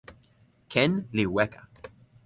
[0.71, 1.61] ken li weka.